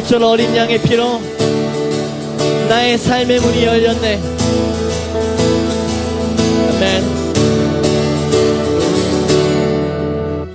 [0.00, 1.20] 6월절 어린 양의 피로
[2.68, 4.20] 나의 삶의 문이 열렸네.
[6.68, 7.04] 아멘.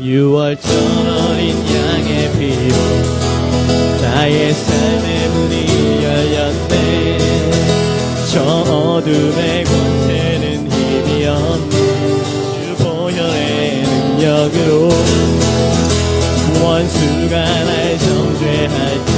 [0.02, 0.66] 6월절
[1.30, 2.76] 어린 양의 피로
[4.02, 7.18] 나의 삶의 문이 열렸네.
[8.34, 11.76] 저 어둠의 권세는 힘이 없네.
[12.55, 14.90] 주 보혈의 능력으로
[16.64, 19.15] 원수가 날 정죄할 때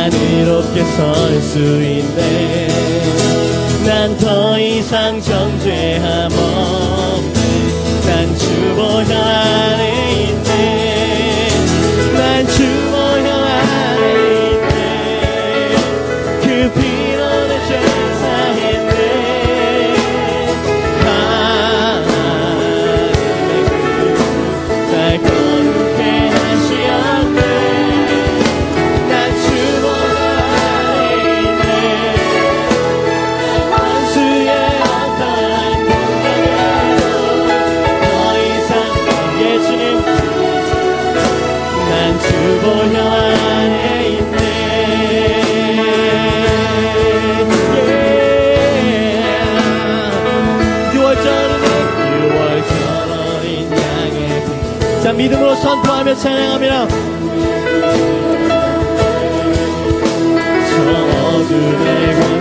[0.00, 2.68] 난 이롭게 설 수 있네.
[3.84, 10.89] 난 더 이상 정죄함 없네 난 주보혈 안에 있네
[55.02, 56.88] 자 믿음으로 선포하며 찬양합니다.
[60.68, 60.80] 저
[61.26, 62.39] 어둠의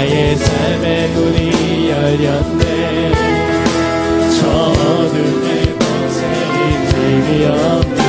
[0.00, 3.12] 나의 삶의 문이 열렸네.
[4.40, 6.56] 저 어둠의 권세는
[6.88, 8.00] 힘이 없네.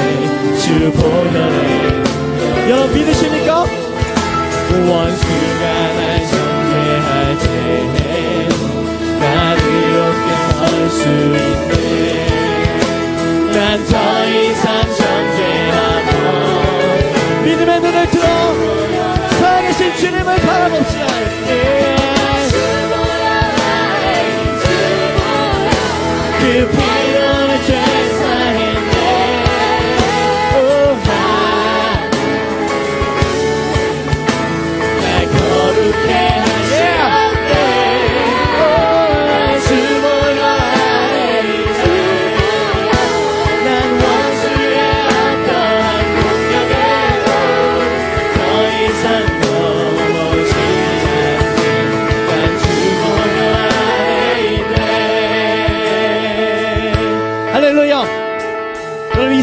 [0.57, 0.63] 주
[0.93, 3.49] 보혈에 여러분 믿으십니까?
[4.71, 5.63] 원수가
[5.97, 5.99] 날
[6.29, 7.09] 정죄할
[9.19, 10.59] 때난 이롭게 설
[10.91, 11.71] 수 있네.
[13.53, 14.40] 난 더이
[19.97, 21.07] 주님을 바라봅시다
[21.49, 21.95] 예.
[26.39, 26.90] 그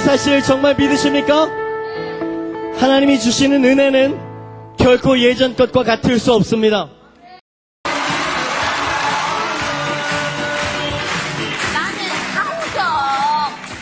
[0.08, 1.50] 사실 정말 믿으십니까?
[2.80, 6.88] 하나님이 주시는 은혜는 결코 예전 것과 같을 수 없습니다
[11.74, 12.08] 나는.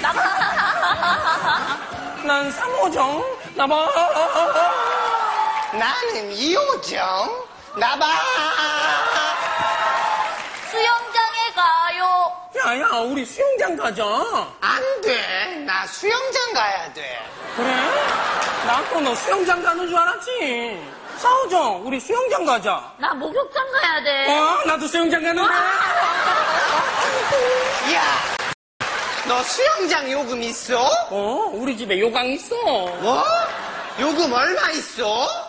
[0.03, 0.21] 나봐.
[2.27, 3.25] 난 삼호정
[3.55, 3.87] 나봐
[5.79, 7.47] 나는 이호정
[7.79, 8.05] 나봐
[10.73, 11.55] 수영장에
[12.67, 12.87] 야야.
[13.05, 14.05] 우리 수영장 가자.
[14.61, 15.57] 안 돼.
[15.65, 17.19] 나 수영장 가야 돼.
[17.55, 17.73] 그래?
[18.67, 20.83] 나또너 수영장 가는 줄 알았지?
[21.19, 22.93] 사호정 우리 수영장 가자.
[22.99, 24.37] 나 목욕탕 가야 돼.
[24.37, 24.63] 어?
[24.67, 25.49] 나도 수영장 가는데.
[27.95, 28.03] 야,
[29.29, 30.85] 너 수영장 요금 있어?
[31.11, 31.51] 어?
[31.55, 32.57] 우리 집에 요강 있어.
[32.65, 33.23] 뭐?
[34.01, 35.07] 요금 얼마 있어?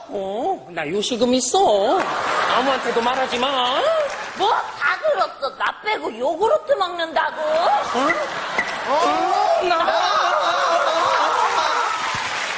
[0.09, 1.99] 어 나 요식금 있어.
[2.55, 3.81] 아무한테도 말하지 마.
[4.37, 4.51] 뭐.
[4.51, 4.86] 나
[5.87, 7.41] 빼고 요구르트 먹는다고.
[8.89, 9.61] 어?
[9.63, 9.87] 나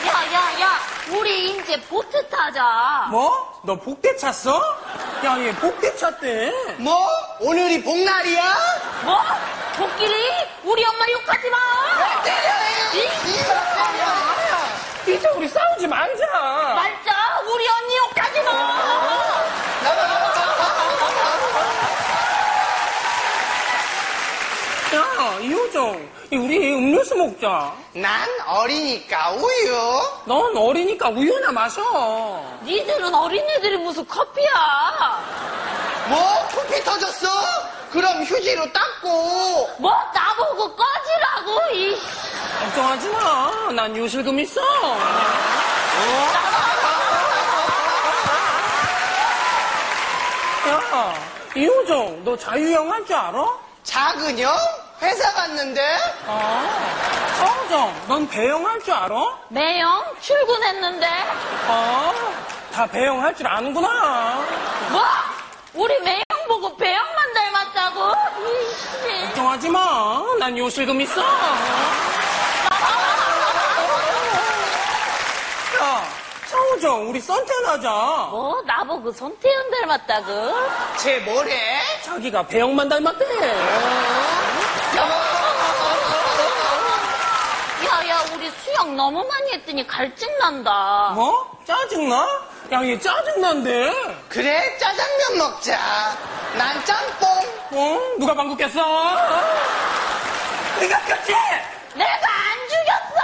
[0.08, 0.80] 야야 야,
[1.10, 3.06] 우리 이제 보트 타자.
[3.12, 3.62] 뭐?
[3.64, 4.60] 너 복대 찼어?
[5.26, 6.52] 야, 얘 복대 찼대.
[6.78, 7.08] 뭐?
[7.40, 8.56] 오늘이 복날이야?
[9.04, 9.20] 뭐?
[9.78, 10.14] 코끼리?
[10.64, 11.58] 우리 엄마 욕하지 마!
[15.08, 16.26] 이제 우리 싸우지 말자.
[16.76, 17.42] 말자!
[17.46, 19.30] 우리 언니 욕하지 마!
[26.32, 27.72] 이 우리 음료수 먹자.
[27.94, 30.02] 난 어리니까 우유.
[30.26, 31.82] 넌 어리니까 우유나 마셔.
[32.64, 34.50] 니들은 어린애들이 무슨 커피야!
[36.08, 36.48] 뭐?
[36.56, 37.28] 코피 터졌어?
[37.92, 39.70] 그럼 휴지로 닦고.
[39.78, 41.96] 뭐 나보고 꺼지라고 이
[42.64, 43.72] 걱정하지 마.
[43.72, 44.62] 난 요실금 있어.
[50.68, 51.14] 야,
[51.56, 53.46] 이효정, 너 자유형 할 줄 알아?
[53.84, 54.54] 작은 형?
[55.02, 55.82] 회사 갔는데?
[56.28, 56.66] 아,
[57.38, 59.16] 서우정, 넌 배영 할 줄 알아?
[59.50, 61.08] 매형 출근했는데
[61.68, 62.14] 아,
[62.74, 64.44] 다 배영 할 줄 아는구나.
[64.92, 65.02] 뭐
[65.74, 68.14] 우리 매형 보고 배형만 닮았다고
[68.50, 70.24] 이씨 걱정하지 마.
[70.40, 71.22] 난 요실금 있어.
[75.82, 76.04] 야,
[76.48, 77.90] 서우정, 우리 썬텐 하자.
[78.32, 80.54] 뭐 나보고 손태현 닮았다고
[80.98, 81.80] 쟤 뭐래?
[82.04, 83.26] 자기가 배영만 닮았대.
[88.50, 91.56] 우리 수영 너무 많이 했더니 갈증 난다 뭐?
[91.66, 92.28] 짜증나?
[92.72, 93.94] 야, 얘 짜증난데?
[94.28, 95.78] 그래, 짜장면 먹자.
[96.58, 97.30] 난 짬뽕.
[97.72, 98.00] 어?
[98.20, 98.80] 누가 방구 꼈어?
[100.80, 101.32] 네가 꼈지?
[101.94, 103.22] 내가 안 죽였어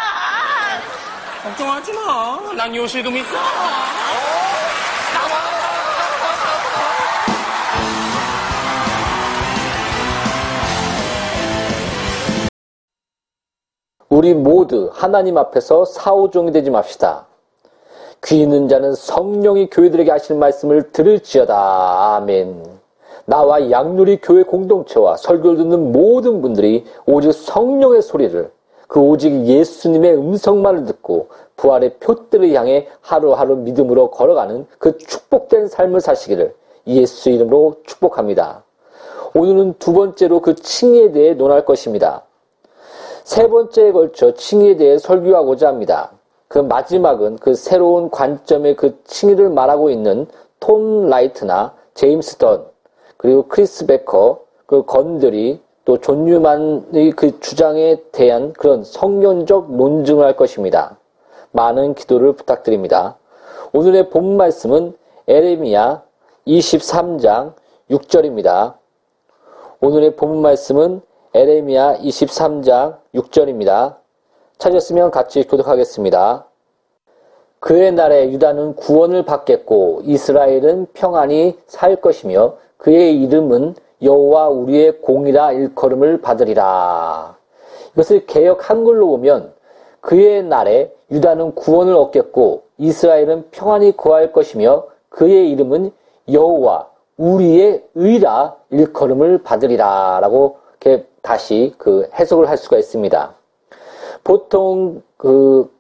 [1.44, 2.40] 걱정하지 마.
[2.56, 3.36] 난 요실금 있어.
[14.16, 17.26] 우리 모두 하나님 앞에서 사오종이 되지 맙시다.
[18.24, 22.16] 귀 있는 자는 성령이 교회들에게 하실 말씀을 들을지어다.
[22.16, 22.64] 아멘.
[23.26, 28.50] 나와 양누리 교회 공동체와 설교를 듣는 모든 분들이 오직 성령의 소리를
[28.88, 31.28] 그 오직 예수님의 음성만을 듣고
[31.58, 36.56] 부활의 표대를 향해 하루하루 믿음으로 걸어가는 그 축복된 삶을 사시기를
[36.88, 38.64] 예수 이름으로 축복합니다.
[39.34, 42.24] 오늘은 두 번째로 그 칭의에 대해 논할 것입니다.
[43.26, 46.12] 세 번째에 걸쳐 칭의에 대해 설교하고자 합니다.
[46.48, 50.28] 그 마지막은 그 새로운 관점의 그 칭의를 말하고 있는
[50.60, 52.68] 톰 라이트나 제임스 던,
[53.18, 60.36] 그리고 크리스 베커, 그 건드리 또 존 뉴만의 그 주장에 대한 그런 성경적 논증을 할
[60.36, 61.00] 것입니다.
[61.52, 63.18] 많은 기도를 부탁드립니다.
[63.74, 64.94] 오늘의 본 말씀은
[65.28, 66.04] 예레미야
[66.46, 67.54] 23장
[67.90, 68.76] 6절입니다.
[69.82, 71.02] 오늘의 본 말씀은
[71.34, 73.98] 에레미야 23장 6절입니다.
[74.58, 76.46] 찾았으면 같이 교독하겠습니다.
[77.60, 86.22] 그의 날에 유다는 구원을 받겠고 이스라엘은 평안히 살 것이며 그의 이름은 여호와 우리의 공이라 일컬음을
[86.22, 87.38] 받으리라.
[87.94, 89.54] 이것을 개역 한글로 보면
[90.02, 95.92] 그의 날에 유다는 구원을 얻겠고 이스라엘은 평안히 거할 것이며 그의 이름은
[96.32, 103.34] 여호와 우리의 의라 일컬음을 받으리라 라고 이렇게 다시 그 해석을 할 수가 있습니다.
[104.24, 105.72] 보통 그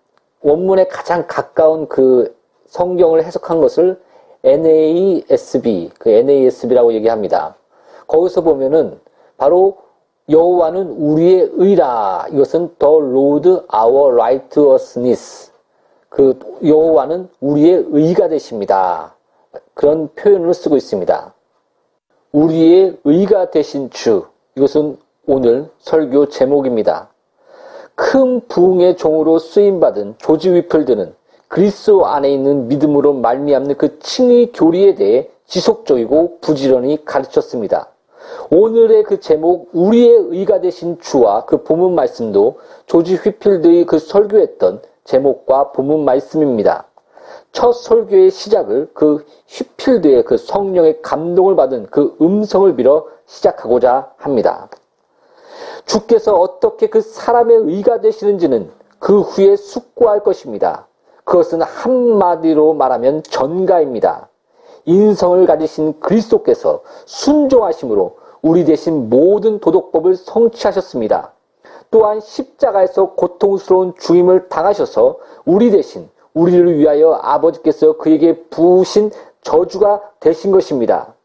[0.41, 2.35] 원문에 가장 가까운 그
[2.67, 4.01] 성경을 해석한 것을
[4.43, 7.55] NASB, 그 NASB라고 얘기합니다.
[8.07, 8.99] 거기서 보면은
[9.37, 9.77] 바로
[10.29, 12.25] 여호와는 우리의 의라.
[12.31, 15.51] 이것은 the Lord our righteousness.
[16.09, 19.15] 그 여호와는 우리의 의가 되십니다.
[19.75, 21.33] 그런 표현을 쓰고 있습니다.
[22.31, 24.25] 우리의 의가 되신 주.
[24.55, 27.09] 이것은 오늘 설교 제목입니다.
[27.95, 31.15] 큰 부흥의 종으로 쓰임받은 조지 위플드는
[31.47, 37.89] 그리스도 안에 있는 믿음으로 말미암는 그 칭의 교리에 대해 지속적이고 부지런히 가르쳤습니다.
[38.51, 45.71] 오늘의 그 제목 우리의 의가 되신 주와 그 본문 말씀도 조지 휘필드의 그 설교했던 제목과
[45.71, 46.85] 본문 말씀입니다.
[47.51, 54.69] 첫 설교의 시작을 그 휘필드의 그 성령의 감동을 받은 그 음성을 빌어 시작하고자 합니다.
[55.85, 60.87] 주께서 어떻게 그 사람의 의가 되시는지는 그 후에 숙고할 것입니다.
[61.23, 64.29] 그것은 한마디로 말하면 전가입니다.
[64.85, 71.33] 인성을 가지신 그리스도께서 순종하심으로 우리 대신 모든 도덕법을 성취하셨습니다.
[71.89, 79.11] 또한 십자가에서 고통스러운 죽임을 당하셔서 우리 대신 우리를 위하여 아버지께서 그에게 부으신
[79.41, 81.15] 저주가 되신 것입니다.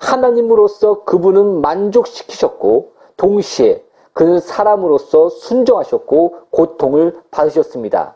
[0.00, 3.85] 하나님으로서 그분은 만족시키셨고 동시에
[4.16, 8.14] 그는 사람으로서 순종하셨고 고통을 받으셨습니다.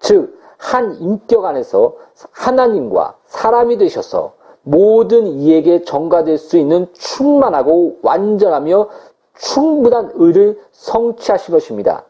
[0.00, 1.94] 즉, 한 인격 안에서
[2.32, 8.88] 하나님과 사람이 되셔서 모든 이에게 전가될 수 있는 충만하고 완전하며
[9.36, 12.02] 충분한 의를 성취하신 것입니다.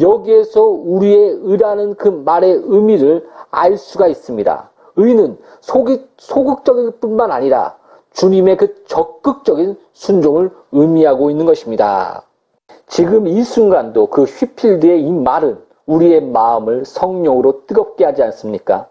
[0.00, 4.70] 여기에서 우리의 의라는 그 말의 의미를 알 수가 있습니다.
[4.96, 7.76] 의는 소기, 소극적일 뿐만 아니라
[8.14, 12.24] 주님의 그 적극적인 순종을 의미하고 있는 것입니다.
[12.86, 18.88] 지금 이 순간도 그 휘필드의 이 말은 우리의 마음을 성령으로 뜨겁게 하지 않습니까?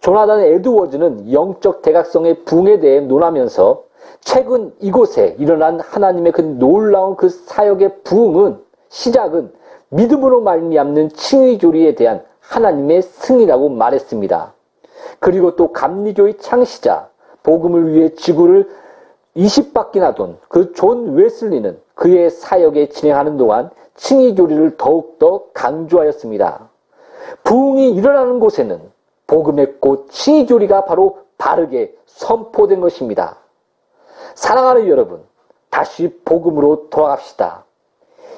[0.00, 3.84] 조나단 에드워즈는 영적 대각성의 붕에 대해 논하면서
[4.20, 9.52] 최근 이곳에 일어난 하나님의 그 놀라운 그 사역의 부흥은 시작은
[9.90, 14.54] 믿음으로 말미암는 칭의교리에 대한 하나님의 승인이라고 말했습니다.
[15.20, 17.08] 그리고 또 감리교의 창시자
[17.42, 18.68] 복음을 위해 지구를
[19.36, 26.70] 20바퀴나 돈 그 존 웨슬리는 그의 사역에 진행하는 동안 칭의 교리를 더욱더 강조하였습니다.
[27.42, 28.80] 부흥이 일어나는 곳에는
[29.26, 33.38] 복음의 꽃 칭의 교리가 바로 바르게 선포된 것입니다.
[34.36, 35.24] 사랑하는 여러분,
[35.70, 37.64] 다시 복음으로 돌아갑시다.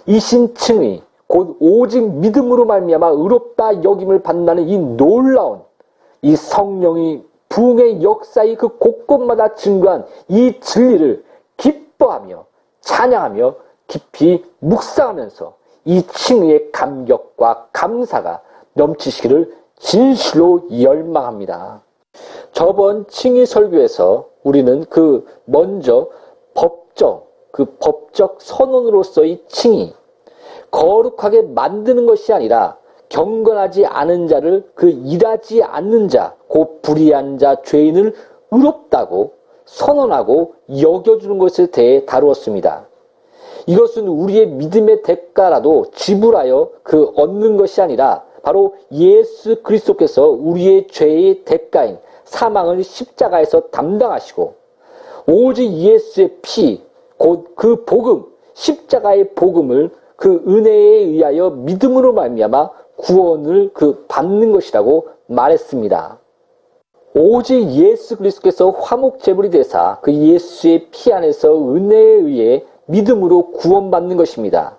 [0.07, 5.61] 이신칭의 곧 오직 믿음으로 말미암아 의롭다 여김을 받는다는 이 놀라운
[6.23, 11.25] 이 성령이 부흥의 역사의 그 곳곳마다 증거한 이 진리를
[11.59, 12.50] 기뻐하며
[12.81, 13.55] 찬양하며
[13.87, 15.55] 깊이 묵상하면서
[15.87, 18.43] 이 칭의의 감격과 감사가
[18.75, 21.83] 넘치시기를 진실로 열망합니다.
[22.53, 26.09] 저번 칭의 설교에서 우리는 그 먼저
[26.55, 29.95] 법적, 그 법적 선언으로서의 칭의,
[30.71, 38.15] 거룩하게 만드는 것이 아니라 경건하지 않은 자를 그 일하지 않는 자, 곧 불의한 자, 죄인을
[38.53, 39.33] 의롭다고
[39.71, 42.87] 선언하고 여겨주는 것에 대해 다루었습니다.
[43.67, 51.99] 이것은 우리의 믿음의 대가라도 지불하여 그 얻는 것이 아니라 바로 예수 그리스도께서 우리의 죄의 대가인
[52.25, 54.55] 사망을 십자가에서 담당하시고
[55.27, 56.83] 오직 예수의 피,
[57.17, 58.25] 곧 그 복음,
[58.55, 66.20] 십자가의 복음을 그 은혜에 의하여 믿음으로 말미암아 구원을 그 받는 것이라고 말했습니다.
[67.14, 74.79] 오직 예수 그리스도께서 화목 제물이 되사 그 예수의 피 안에서 은혜에 의해 믿음으로 구원받는 것입니다.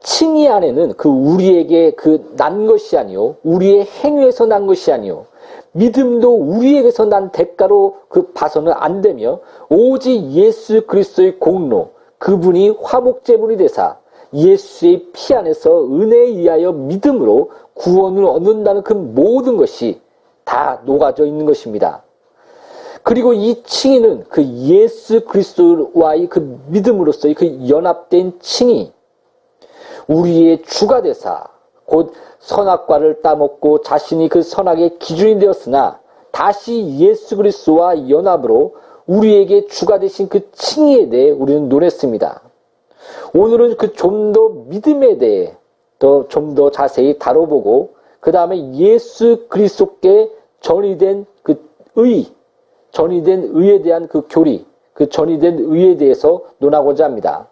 [0.00, 5.26] 칭의 안에는 그 우리에게 그 난 것이 아니요 우리의 행위에서 난 것이 아니요
[5.72, 13.56] 믿음도 우리에게서 난 대가로 그 봐서는 안 되며 오직 예수 그리스도의 공로 그분이 화목 제물이
[13.56, 13.96] 되사
[14.34, 20.00] 예수의 피 안에서 은혜에 의하여 믿음으로 구원을 얻는다는 그 모든 것이
[20.44, 22.02] 다 녹아져 있는 것입니다.
[23.02, 28.92] 그리고 이 칭의는 그 예수 그리스도와의 그 믿음으로서의 그 연합된 칭의,
[30.06, 31.44] 우리의 주가 되사
[31.84, 40.28] 곧 선악과를 따먹고 자신이 그 선악의 기준이 되었으나 다시 예수 그리스도와 연합으로 우리에게 주가 되신
[40.28, 42.40] 그 칭의에 대해 우리는 논했습니다.
[43.34, 45.54] 오늘은 그 좀 더 믿음에 대해
[45.98, 52.28] 더 좀 더 자세히 다뤄보고 그 다음에 예수 그리스도께 전이된 그 의,
[52.92, 54.64] 전이된 의에 대한 그 교리,
[54.94, 57.48] 그 전이된 의에 대해서 논하고자 합니다.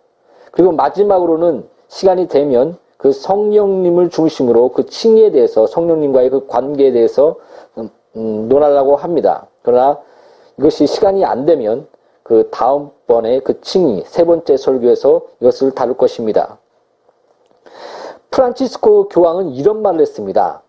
[0.53, 7.35] 그리고 마지막으로는 시간이 되면 그 성령님을 중심으로 그 칭의에 대해서 성령님과의 그 관계에 대해서
[7.77, 9.49] 음, 음, 논하려고 합니다.
[9.63, 9.99] 그러나
[10.57, 11.89] 이것이 시간이 안 되면
[12.23, 16.60] 그 다음번에 그 칭의 세 번째 설교에서 이것을 다룰 것입니다.
[18.31, 20.63] 프란치스코 교황은 이런 말을 했습니다.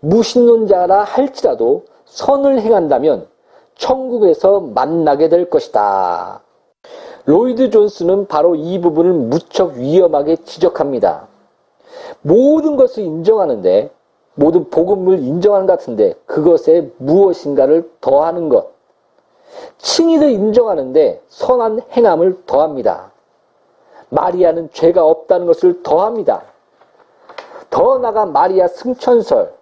[0.00, 3.26] 무신론자라 할지라도 선을 행한다면
[3.76, 6.42] 천국에서 만나게 될 것이다.
[7.24, 11.28] 로이드 존스는 바로 이 부분을 무척 위험하게 지적합니다.
[12.22, 13.90] 모든 것을 인정하는데
[14.34, 18.70] 모든 복음을 인정하는 것 같은데 그것에 무엇인가를 더하는 것.
[19.78, 23.12] 칭의를 인정하는데 선한 행함을 더합니다.
[24.10, 26.44] 마리아는 죄가 없다는 것을 더합니다.
[27.70, 29.52] 더 나가 마리아 승천설,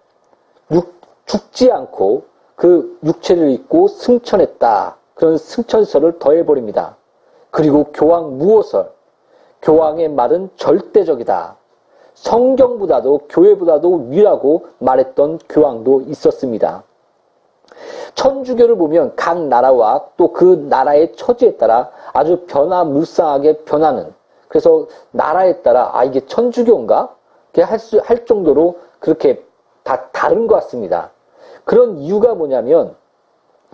[0.73, 4.97] 육, 죽지 않고 그 육체를 입고 승천했다.
[5.15, 6.97] 그런 승천설을 더해버립니다.
[7.51, 8.91] 그리고 교황 무호설,
[9.63, 11.57] 교황의 말은 절대적이다.
[12.15, 16.83] 성경보다도 교회보다도 위라고 말했던 교황도 있었습니다.
[18.15, 24.15] 천주교를 보면 각 나라와 또 그 나라의 처지에 따라 아주 변화무쌍하게 변하는
[24.49, 27.15] 그래서 나라에 따라 아 이게 천주교인가?
[27.63, 29.45] 할, 수, 할 정도로 그렇게
[29.83, 31.11] 다 다른 것 같습니다.
[31.65, 32.95] 그런 이유가 뭐냐면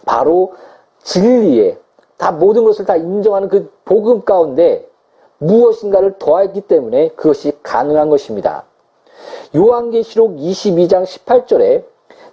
[0.04, 0.52] 바로
[1.02, 1.78] 진리에
[2.16, 4.88] 다 모든 것을 다 인정하는 그 복음 가운데
[5.38, 8.64] 무엇인가를 더했기 때문에 그것이 가능한 것입니다.
[9.54, 11.84] 요한계시록 22장 18절에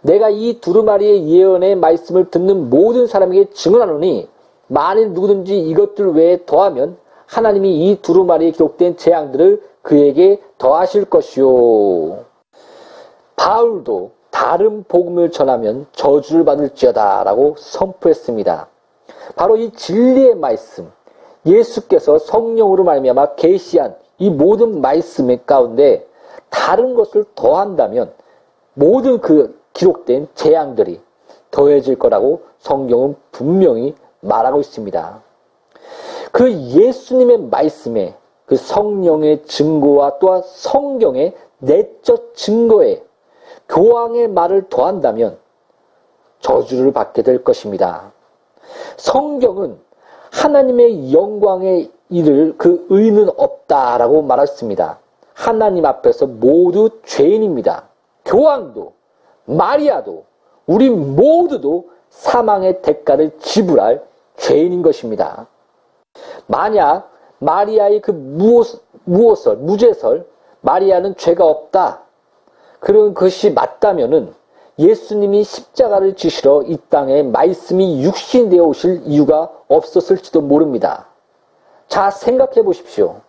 [0.01, 4.29] 내가 이 두루마리의 예언의 말씀을 듣는 모든 사람에게 증언하노니
[4.67, 12.23] 만일 누구든지 이것들 외에 더하면 하나님이 이 두루마리에 기록된 재앙들을 그에게 더하실 것이요.
[13.35, 18.67] 바울도 다른 복음을 전하면 저주를 받을지어다 라고 선포했습니다.
[19.35, 20.91] 바로 이 진리의 말씀,
[21.43, 26.05] 예수께서 성령으로 말미암아 계시한 이 모든 말씀 가운데
[26.51, 28.13] 다른 것을 더한다면
[28.75, 31.01] 모든 그 기록된 재앙들이
[31.49, 35.23] 더해질 거라고 성경은 분명히 말하고 있습니다.
[36.31, 38.18] 그 예수님의 말씀에
[38.49, 43.03] 그 성령의 증거와 또한 성경의 내적 증거에
[43.69, 45.37] 교황의 말을 더한다면
[46.39, 48.11] 저주를 받게 될 것입니다.
[48.97, 49.77] 성경은
[50.31, 54.97] 하나님의 영광의 일을 그 의는 없다라고 말했습니다.
[55.35, 57.83] 하나님 앞에서 모두 죄인입니다.
[58.25, 58.93] 교황도
[59.45, 60.25] 마리아도
[60.65, 64.03] 우리 모두도 사망의 대가를 지불할
[64.37, 65.45] 죄인인 것입니다.
[66.47, 70.25] 만약 마리아의 그 무엇, 무엇설, 무죄설,
[70.61, 72.03] 마리아는 죄가 없다.
[72.79, 74.33] 그런 것이 맞다면은
[74.77, 81.07] 예수님이 십자가를 지시러 이 땅에 말씀이 육신되어 오실 이유가 없었을지도 모릅니다.
[81.87, 83.21] 자, 생각해 보십시오.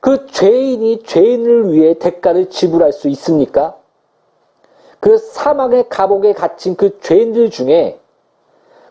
[0.00, 3.76] 그 죄인이 죄인을 위해 대가를 지불할 수 있습니까?
[5.00, 8.00] 그 사망의 감옥에 갇힌 그 죄인들 중에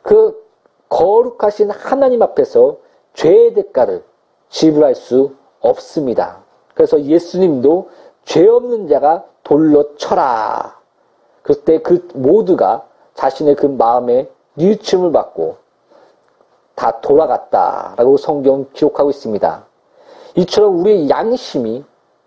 [0.02, 0.44] 그
[0.90, 2.78] 거룩하신 하나님 앞에서
[3.18, 4.04] 죄의 대가를
[4.50, 6.44] 지불할 수 없습니다.
[6.76, 7.90] 그래서 예수님도
[8.26, 10.80] 죄 없는 자가 돌로 쳐라.
[11.42, 15.58] 그때 그 모두가 자신의 그 마음에 뉘우침을 받고
[16.76, 19.66] 다 돌아갔다라고 성경 기록하고 있습니다.
[20.36, 21.84] 이처럼 우리의 양심이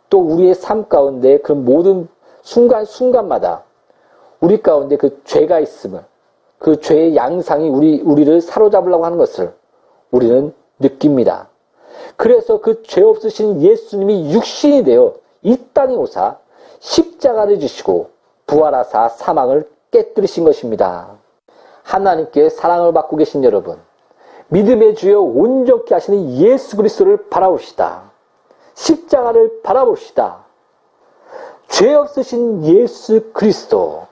[0.08, 2.08] 또 우리의 삶 가운데 그 모든
[2.42, 3.62] 순간순간마다
[4.40, 6.04] 우리 가운데 그 죄가 있음을
[6.58, 9.54] 그 죄의 양상이 우리, 우리를 사로잡으려고 하는 것을
[10.10, 11.48] 우리는 느낍니다.
[12.16, 16.38] 그래서 그 죄 없으신 예수님이 육신이 되어 이 땅에 오사
[16.80, 18.10] 십자가를 지시고
[18.46, 21.18] 부활하사 사망을 깨뜨리신 것입니다.
[21.82, 23.78] 하나님께 사랑을 받고 계신 여러분,
[24.48, 28.10] 믿음의 주여 온전케 하시는 예수 그리스도를 바라봅시다.
[28.74, 30.44] 십자가를 바라봅시다.
[31.68, 34.06] 죄 없으신 예수 그리스도,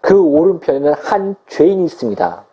[0.00, 2.43] 그 오른편에는 한 죄인이 있습니다.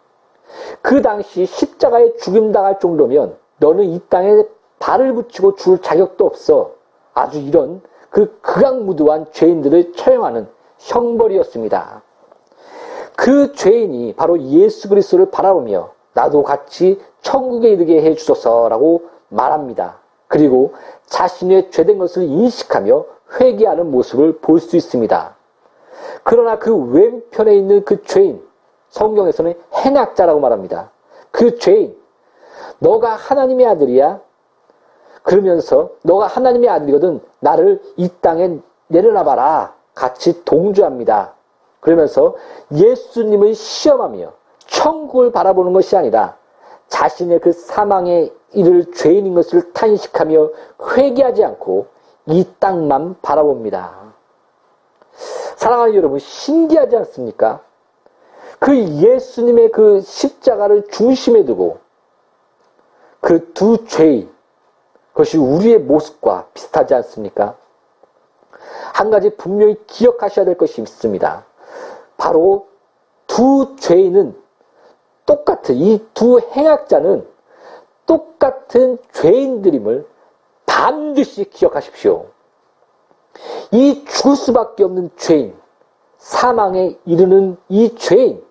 [0.81, 4.43] 그 당시 십자가에 죽임당할 정도면 너는 이 땅에
[4.79, 6.71] 발을 붙이고 죽을 자격도 없어.
[7.13, 10.47] 아주 이런 그 극악무도한 죄인들을 처형하는
[10.79, 12.01] 형벌이었습니다.
[13.15, 19.99] 그 죄인이 바로 예수 그리스도를 바라보며 나도 같이 천국에 이르게 해 주소서라고 말합니다.
[20.27, 20.73] 그리고
[21.05, 23.05] 자신의 죄된 것을 인식하며
[23.39, 25.35] 회개하는 모습을 볼 수 있습니다.
[26.23, 28.41] 그러나 그 왼편에 있는 그 죄인,
[28.89, 29.53] 성경에서는
[29.85, 30.91] 행악자라고 말합니다.
[31.31, 31.95] 그 죄인,
[32.79, 34.21] 너가 하나님의 아들이야?
[35.23, 39.75] 그러면서 너가 하나님의 아들이거든 나를 이 땅에 내려놔 봐라.
[39.93, 41.33] 같이 동조합니다.
[41.79, 42.35] 그러면서
[42.71, 44.33] 예수님을 시험하며
[44.67, 46.37] 천국을 바라보는 것이 아니라
[46.87, 50.49] 자신의 그 사망의 이를 죄인인 것을 탄식하며
[50.95, 51.87] 회개하지 않고
[52.27, 54.13] 이 땅만 바라봅니다.
[55.55, 57.61] 사랑하는 여러분, 신기하지 않습니까?
[58.61, 61.79] 그 예수님의 그 십자가를 중심에 두고
[63.19, 64.31] 그 두 죄인,
[65.13, 67.57] 그것이 우리의 모습과 비슷하지 않습니까?
[68.93, 71.43] 한 가지 분명히 기억하셔야 될 것이 있습니다.
[72.17, 72.67] 바로
[73.25, 74.39] 두 죄인은
[75.25, 77.27] 똑같은, 이 두 행악자는
[78.05, 80.07] 똑같은 죄인들임을
[80.67, 82.27] 반드시 기억하십시오.
[83.71, 85.55] 이 죽을 수밖에 없는 죄인,
[86.19, 88.43] 사망에 이르는 이 죄인,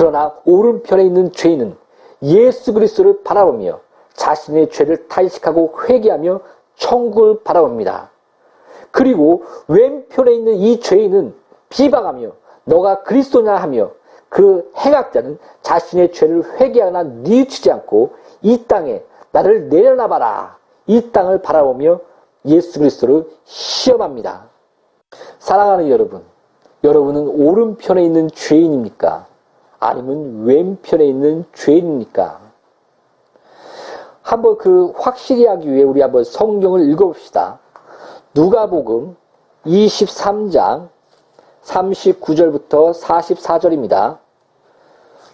[0.00, 1.76] 그러나 오른편에 있는 죄인은
[2.22, 3.80] 예수 그리스도를 바라보며
[4.14, 6.40] 자신의 죄를 탄식하고 회개하며
[6.76, 8.08] 천국을 바라봅니다.
[8.92, 11.34] 그리고 왼편에 있는 이 죄인은
[11.68, 12.32] 비방하며
[12.64, 13.90] 너가 그리스도냐 하며
[14.30, 20.56] 그 행악자는 자신의 죄를 회개하나 뉘우치지 않고 이 땅에 나를 내려놔봐라.
[20.86, 22.00] 이 땅을 바라보며
[22.46, 24.48] 예수 그리스도를 시험합니다.
[25.40, 26.22] 사랑하는 여러분,
[26.84, 29.28] 여러분은 오른편에 있는 죄인입니까?
[29.80, 32.38] 아니면 왼편에 있는 죄인입니까?
[34.22, 37.58] 한번 그 확실히 하기 위해 우리 한번 성경을 읽어봅시다.
[38.34, 39.16] 누가복음
[39.64, 40.90] 23장
[41.64, 44.18] 39절부터 44절입니다.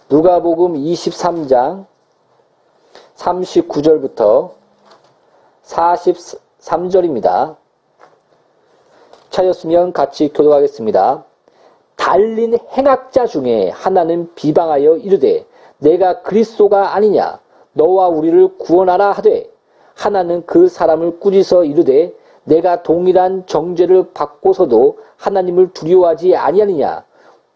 [0.09, 1.85] 누가복음 23장
[3.17, 4.53] 39절부터
[5.63, 7.57] 43절입니다.
[9.29, 11.26] 찾았으면 같이 교도하겠습니다.
[12.07, 15.45] 달린 행악자 중에 하나는 비방하여 이르되
[15.79, 17.41] 내가 그리스도가 아니냐?
[17.73, 19.49] 너와 우리를 구원하라 하되
[19.93, 22.13] 하나는 그 사람을 꾸짖어 이르되
[22.45, 27.03] 내가 동일한 정죄를 받고서도 하나님을 두려워하지 아니하느냐?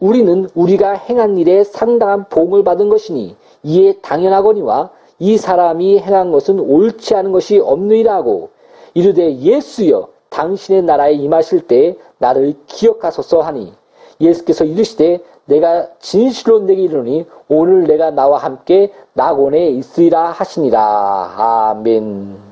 [0.01, 7.15] 우리는 우리가 행한 일에 상당한 보응을 받은 것이니 이에 당연하거니와 이 사람이 행한 것은 옳지
[7.15, 8.49] 않은 것이 없느니라 하고
[8.95, 13.79] 이르되 예수여 당신의 나라에 임하실 때 나를 기억하소서 하니
[14.21, 22.51] 예수께서 이르시되 내가 진실로 내게 이르노니 오늘 내가 나와 함께 낙원에 있으리라 하시니라 아멘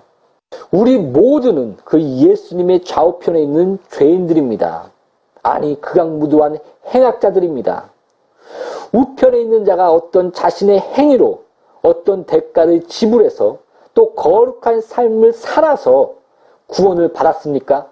[0.71, 4.91] 우리 모두는 그 예수님의 좌우편에 있는 죄인들입니다.
[5.41, 7.91] 아니 극악무도한 행악자들입니다.
[8.93, 11.43] 우편에 있는 자가 어떤 자신의 행위로
[11.81, 13.57] 어떤 대가를 지불해서
[13.93, 16.15] 또 거룩한 삶을 살아서
[16.67, 17.89] 구원을 받았습니까?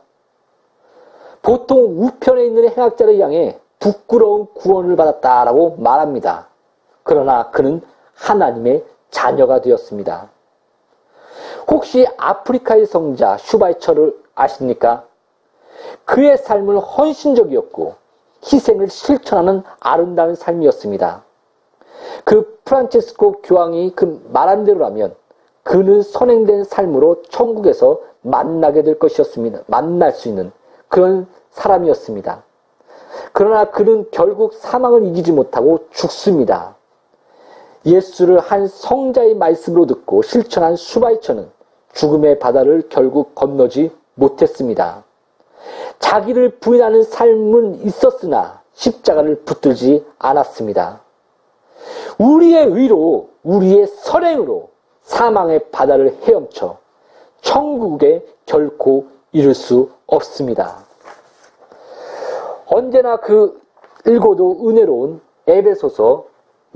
[1.42, 6.48] 보통 우편에 있는 행악자를 향해 부끄러운 구원을 받았다라고 말합니다.
[7.04, 7.82] 그러나 그는
[8.16, 10.30] 하나님의 자녀가 되었습니다.
[11.70, 15.06] 혹시 아프리카의 성자 슈바이처를 아십니까?
[16.06, 17.96] 그의 삶은 헌신적이었고
[18.52, 21.24] 희생을 실천하는 아름다운 삶이었습니다.
[22.24, 25.16] 그 프란체스코 교황이 그 말한 대로라면
[25.64, 29.64] 그는 선행된 삶으로 천국에서 만나게 될 것이었습니다.
[29.68, 30.52] 만날 수 있는
[30.88, 32.44] 그런 사람이었습니다.
[33.38, 36.76] 그러나 그는 결국 사망을 이기지 못하고 죽습니다.
[37.86, 41.48] 예수를 한 성자의 말씀으로 듣고 실천한 수바이처는
[41.94, 45.04] 죽음의 바다를 결국 건너지 못했습니다.
[46.00, 51.02] 자기를 부인하는 삶은 있었으나 십자가를 붙들지 않았습니다.
[52.18, 54.72] 우리의 의로, 우리의 선행으로
[55.04, 56.80] 사망의 바다를 헤엄쳐
[57.42, 60.87] 천국에 결코 이를 수 없습니다.
[62.78, 63.60] 언제나 그
[64.06, 66.26] 읽어도 은혜로운 에베소서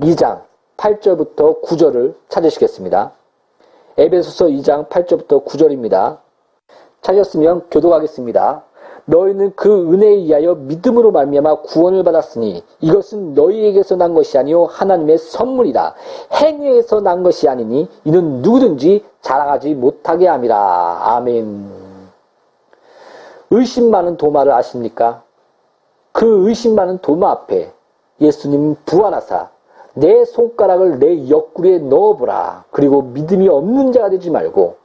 [0.00, 0.42] 2장
[0.76, 3.12] 8절부터 9절을 찾으시겠습니다.
[3.98, 6.18] 에베소서 2장 8절부터 9절입니다.
[7.02, 8.64] 찾았으면 교도하겠습니다.
[9.04, 15.94] 너희는 그 은혜에 의하여 믿음으로 말미암아 구원을 받았으니 이것은 너희에게서 난 것이 아니요 하나님의 선물이다.
[16.32, 20.56] 행위에서 난 것이 아니니 이는 누구든지 자랑하지 못하게 함이라.
[21.16, 21.70] 아멘.
[23.50, 25.22] 의심 많은 도마를 아십니까?
[26.12, 27.72] 그 의심 많은 도마 앞에
[28.20, 29.50] 예수님 부활하사
[29.94, 32.64] 내 손가락을 내 옆구리에 넣어보라.
[32.70, 34.76] 그리고 믿음이 없는 자가 되지 말고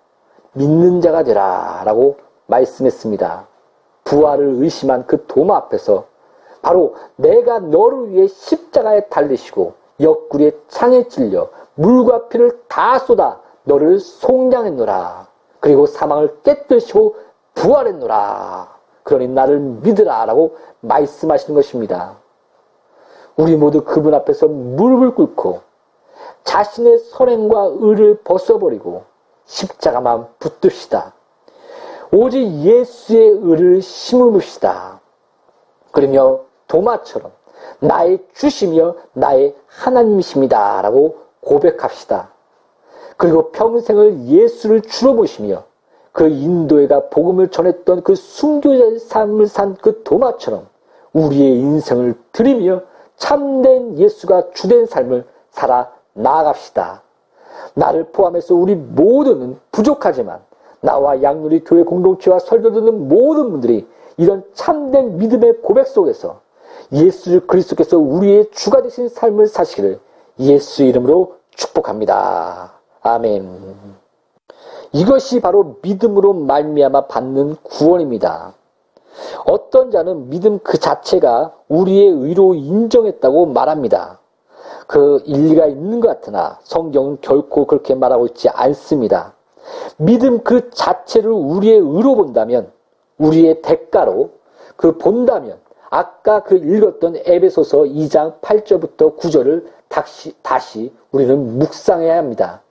[0.53, 1.83] 믿는 자가 되라.
[1.85, 3.47] 라고 말씀했습니다.
[4.03, 6.05] 부활을 의심한 그 도마 앞에서
[6.61, 15.27] 바로 내가 너를 위해 십자가에 달리시고 옆구리에 창에 찔려 물과 피를 다 쏟아 너를 송장했노라.
[15.59, 17.15] 그리고 사망을 깨뜨시고
[17.53, 18.76] 부활했노라.
[19.07, 20.25] 그러니 나를 믿으라.
[20.25, 22.17] 라고 말씀하시는 것입니다.
[23.37, 25.61] 우리 모두 그분 앞에서 무릎을 꿇고
[26.43, 29.05] 자신의 선행과 의를 벗어버리고
[29.45, 31.13] 십자가만 붙듭시다.
[32.11, 34.99] 오직 예수의 의를 심으시다.
[35.91, 37.31] 그러며 도마처럼
[37.79, 40.81] 나의 주시며 나의 하나님이십니다.
[40.81, 42.33] 라고 고백합시다.
[43.15, 45.63] 그리고 평생을 예수를 주로 보시며
[46.11, 50.67] 그 인도에가 복음을 전했던 그 순교자의 삶을 산 그 도마처럼
[51.13, 52.81] 우리의 인생을 드리며
[53.17, 57.01] 참된 예수가 주된 삶을 살아 나아갑시다.
[57.73, 60.39] 나를 포함해서 우리 모두는 부족하지만
[60.81, 66.41] 나와 양누리 교회 공동체와 설교 듣는 모든 분들이 이런 참된 믿음의 고백 속에서
[66.93, 69.99] 예수 그리스도께서 우리의 주가 되신 삶을 사시기를
[70.39, 72.73] 예수 이름으로 축복합니다.
[73.01, 73.97] 아멘.
[74.97, 78.55] 이것이 바로 믿음으로 말미암아 받는 구원입니다.
[79.45, 84.19] 어떤 자는 믿음 그 자체가 우리의 의로 인정했다고 말합니다.
[84.87, 89.33] 그 일리가 있는 것 같으나 성경은 결코 그렇게 말하고 있지 않습니다.
[89.97, 92.71] 믿음 그 자체를 우리의 의로 본다면,
[93.19, 94.31] 우리의 대가로
[94.77, 95.59] 그 본다면,
[95.91, 102.61] 아까 그 읽었던 에베소서 2장 8절부터 9절을 다시, 다시 우리는 묵상해야 합니다.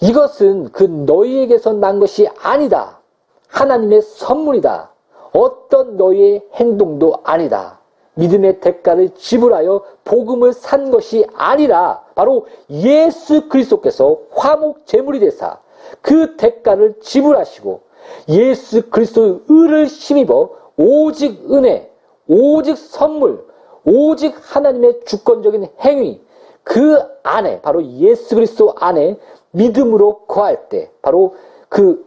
[0.00, 3.00] 이것은 그 너희에게서 난 것이 아니다.
[3.48, 4.90] 하나님의 선물이다.
[5.32, 7.80] 어떤 너희의 행동도 아니다.
[8.14, 15.58] 믿음의 대가를 지불하여 복음을 산 것이 아니라 바로 예수 그리스도께서 화목 제물이 되사
[16.00, 17.80] 그 대가를 지불하시고
[18.28, 21.90] 예수 그리스도의 의를 힘입어 오직 은혜,
[22.26, 23.44] 오직 선물,
[23.84, 26.20] 오직 하나님의 주권적인 행위
[26.62, 29.18] 그 안에 바로 예수 그리스도 안에
[29.52, 31.34] 믿음으로 거할 때 바로
[31.68, 32.06] 그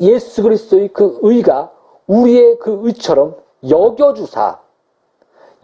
[0.00, 1.70] 예수 그리스도의 그 의가
[2.06, 3.36] 우리의 그 의처럼
[3.68, 4.60] 여겨주사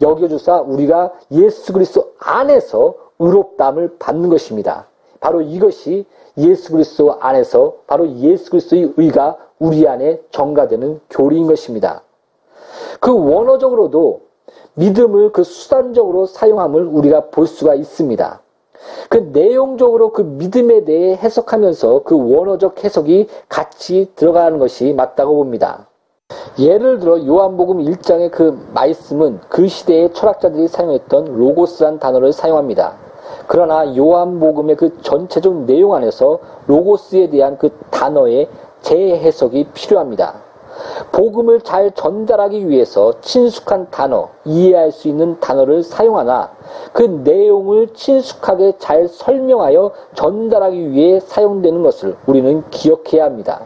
[0.01, 4.87] 여겨주사 우리가 예수 그리스도 안에서 의롭담을 받는 것입니다.
[5.19, 6.05] 바로 이것이
[6.37, 12.01] 예수 그리스도 안에서 바로 예수 그리스도의 의가 우리 안에 정가되는 교리인 것입니다.
[12.99, 14.21] 그 원어적으로도
[14.73, 18.41] 믿음을 그 수단적으로 사용함을 우리가 볼 수가 있습니다.
[19.09, 25.87] 그 내용적으로 그 믿음에 대해 해석하면서 그 원어적 해석이 같이 들어가는 것이 맞다고 봅니다.
[26.59, 32.93] 예를 들어 요한복음 1장의 그 말씀은 그 시대의 철학자들이 사용했던 로고스란 단어를 사용합니다.
[33.47, 38.49] 그러나 요한복음의 그 전체적 내용 안에서 로고스에 대한 그 단어의
[38.81, 40.50] 재해석이 필요합니다.
[41.11, 46.51] 복음을 잘 전달하기 위해서 친숙한 단어, 이해할 수 있는 단어를 사용하나
[46.93, 53.61] 그 내용을 친숙하게 잘 설명하여 전달하기 위해 사용되는 것을 우리는 기억해야 합니다.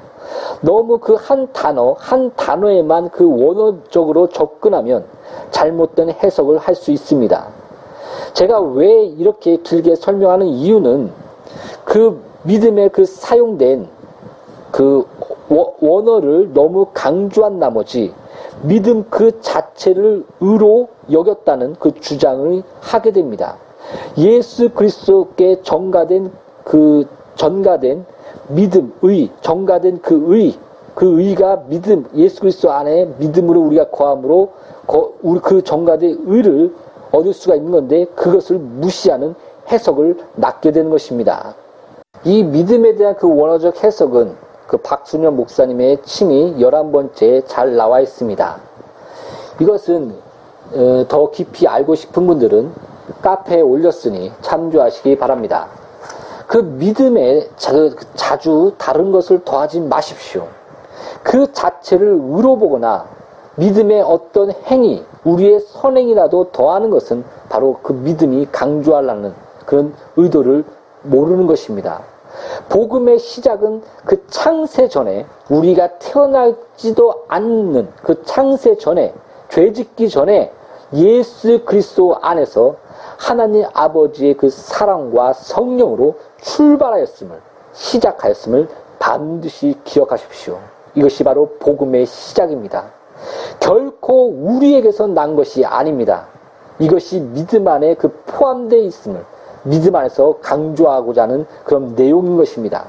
[0.61, 5.05] 너무 그 한 단어, 한 단어에만 그 원어적으로 접근하면
[5.51, 7.47] 잘못된 해석을 할 수 있습니다.
[8.33, 11.11] 제가 왜 이렇게 길게 설명하는 이유는
[11.83, 13.87] 그 믿음에 그 사용된
[14.71, 15.07] 그
[15.49, 18.13] 원어를 너무 강조한 나머지
[18.63, 23.57] 믿음 그 자체를 의로 여겼다는 그 주장을 하게 됩니다.
[24.17, 26.31] 예수 그리스도께 정가된
[26.63, 27.05] 그
[27.35, 28.05] 전가된
[28.49, 30.55] 믿음, 의, 정가된 그 의,
[30.93, 34.49] 그 의가 믿음, 예수 그리스도 안에 믿음으로 우리가 거함으로
[34.87, 36.73] 거, 우리 그 정가된 의를
[37.11, 39.35] 얻을 수가 있는 건데 그것을 무시하는
[39.69, 41.55] 해석을 낳게 되는 것입니다.
[42.23, 48.57] 이 믿음에 대한 그 원어적 해석은 그 박순현 목사님의 칭이 11번째에 잘 나와 있습니다.
[49.59, 50.15] 이것은
[50.73, 52.71] 어, 더 깊이 알고 싶은 분들은
[53.21, 55.67] 카페에 올렸으니 참조하시기 바랍니다.
[56.47, 57.47] 그 믿음에
[58.15, 60.47] 자주 다른 것을 더하지 마십시오.
[61.23, 63.05] 그 자체를 의로 보거나
[63.55, 69.33] 믿음의 어떤 행위, 우리의 선행이라도 더하는 것은 바로 그 믿음이 강조하려는
[69.65, 70.65] 그런 의도를
[71.03, 72.01] 모르는 것입니다.
[72.69, 79.13] 복음의 시작은 그 창세 전에 우리가 태어나지도 않는 그 창세 전에
[79.49, 80.51] 죄 짓기 전에
[80.93, 82.75] 예수 그리스도 안에서
[83.17, 87.39] 하나님 아버지의 그 사랑과 성령으로 출발하였음을
[87.73, 88.69] 시작하였음을
[88.99, 90.59] 반드시 기억하십시오.
[90.95, 92.91] 이것이 바로 복음의 시작입니다.
[93.59, 96.27] 결코 우리에게서 난 것이 아닙니다.
[96.79, 99.25] 이것이 믿음 안에 그 포함되어 있음을
[99.65, 102.85] 믿음 안에서 강조하고자 하는 그런 내용인 것입니다.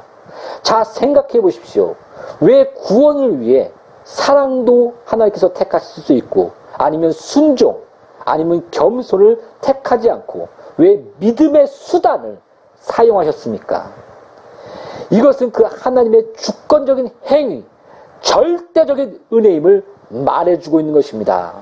[0.62, 1.94] 자, 생각해 보십시오.
[2.40, 3.72] 왜 구원을 위해
[4.04, 7.80] 사랑도 하나님께서 택하실 수 있고, 아니면 순종,
[8.24, 12.38] 아니면 겸손을 택하지 않고, 왜 믿음의 수단을
[12.76, 13.90] 사용하셨습니까?
[15.10, 17.64] 이것은 그 하나님의 주권적인 행위,
[18.20, 21.54] 절대적인 은혜임을 말해주고 있는 것입니다.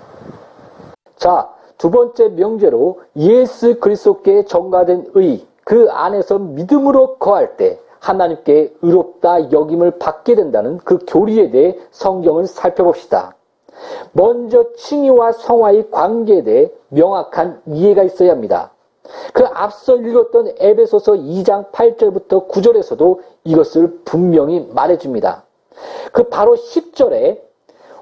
[1.16, 1.48] 자,
[1.84, 9.98] 두 번째 명제로 예수 그리스도께 정가된 의, 그 안에서 믿음으로 거할 때 하나님께 의롭다 여김을
[9.98, 13.34] 받게 된다는 그 교리에 대해 성경을 살펴봅시다.
[14.12, 18.72] 먼저 칭의와 성화의 관계에 대해 명확한 이해가 있어야 합니다.
[19.34, 25.44] 그 앞서 읽었던 에베소서 2장 8절부터 9절에서도 이것을 분명히 말해줍니다.
[26.12, 27.40] 그 바로 10절에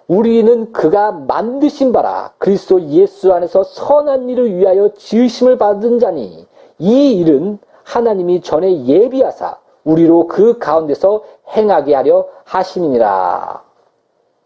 [0.09, 6.47] 우리는 그가 만드신 바라 그리스도 예수 안에서 선한 일을 위하여 지으심을 받은 자니
[6.79, 11.23] 이 일은 하나님이 전에 예비하사 우리로 그 가운데서
[11.57, 13.63] 행하게 하려 하심이니라.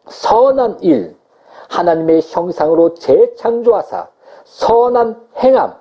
[0.08, 1.16] 선한 일,
[1.68, 4.08] 하나님의 형상으로 재창조하사
[4.44, 5.74] 선한 행함,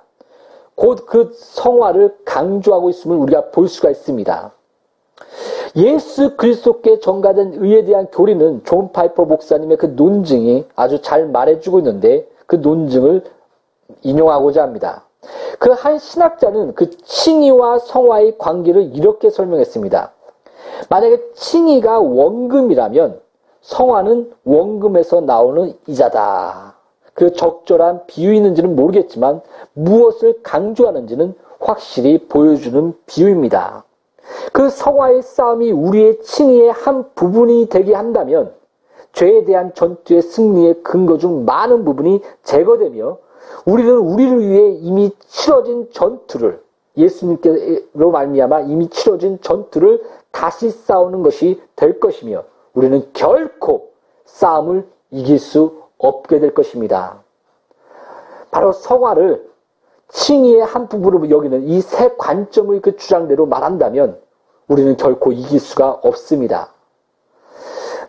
[0.74, 4.52] 곧 그 성화를 강조하고 있음을 우리가 볼 수가 있습니다.
[5.76, 12.26] 예수 그리스도께 전가된 의에 대한 교리는 존 파이퍼 목사님의 그 논증이 아주 잘 말해주고 있는데
[12.46, 13.22] 그 논증을
[14.02, 15.04] 인용하고자 합니다.
[15.58, 20.12] 그 한 신학자는 그 칭의와 성화의 관계를 이렇게 설명했습니다.
[20.88, 23.20] 만약에 칭의가 원금이라면
[23.60, 26.76] 성화는 원금에서 나오는 이자다.
[27.14, 29.40] 그 적절한 비유있는지는 모르겠지만
[29.72, 33.85] 무엇을 강조하는지는 확실히 보여주는 비유입니다.
[34.52, 38.54] 그 성화의 싸움이 우리의 칭의의 한 부분이 되게 한다면
[39.12, 43.18] 죄에 대한 전투의 승리의 근거 중 많은 부분이 제거되며
[43.64, 46.60] 우리는 우리를 위해 이미 치러진 전투를
[46.96, 53.90] 예수님께로 말미암아 이미 치러진 전투를 다시 싸우는 것이 될 것이며 우리는 결코
[54.24, 57.22] 싸움을 이길 수 없게 될 것입니다.
[58.50, 59.45] 바로 성화를
[60.08, 64.20] 칭의의 한 부분으로 여기는 이 세 관점의 그 주장대로 말한다면
[64.68, 66.70] 우리는 결코 이길 수가 없습니다.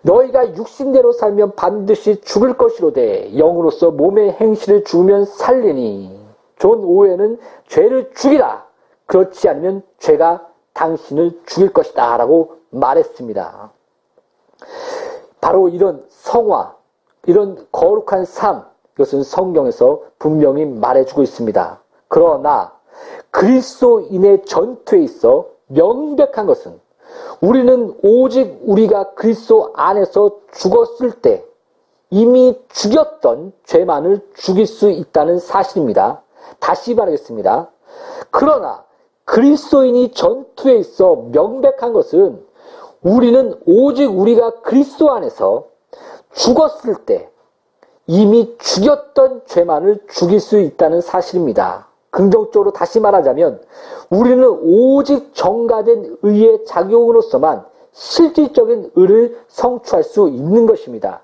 [0.02, 6.18] 너희가 육신대로 살면 반드시 죽을 것이로되 영으로서 몸의 행실을 죽으면 살리니
[6.58, 8.66] 존 오웬은 죄를 죽이라
[9.06, 13.72] 그렇지 않으면 죄가 당신을 죽일 것이다 라고 말했습니다.
[15.42, 16.76] 바로 이런 성화,
[17.26, 18.64] 이런 거룩한 삶,
[18.96, 21.80] 이것은 성경에서 분명히 말해주고 있습니다.
[22.08, 22.74] 그러나
[23.32, 26.80] 그리스도인의 전투에 있어 명백한 것은
[27.42, 31.44] 우리는 오직 우리가 그리스도 안에서 죽었을 때
[32.10, 36.22] 이미 죽였던 죄만을 죽일 수 있다는 사실입니다.
[36.60, 37.70] 다시 말하겠습니다.
[38.32, 38.86] 그러나
[39.26, 42.46] 그리스도인이 전투에 있어 명백한 것은
[43.02, 45.66] 우리는 오직 우리가 그리스도 안에서
[46.34, 47.30] 죽었을 때
[48.08, 51.88] 이미 죽였던 죄만을 죽일 수 있다는 사실입니다.
[52.10, 53.62] 긍정적으로 다시 말하자면
[54.10, 61.22] 우리는 오직 정가된 의의 작용으로서만 실질적인 의를 성취할 수 있는 것입니다.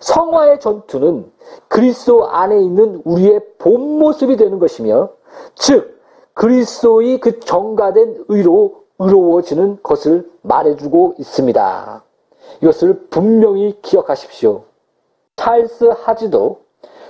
[0.00, 1.30] 성화의 전투는
[1.68, 5.10] 그리스도 안에 있는 우리의 본 모습이 되는 것이며
[5.54, 6.00] 즉
[6.34, 12.04] 그리스도의 그 정가된 의로 의로워지는 것을 말해주고 있습니다.
[12.62, 14.64] 이것을 분명히 기억하십시오.
[15.36, 16.60] 찰스 하지도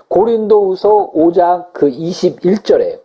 [0.09, 3.00] 고린도후서 5장 그 21절에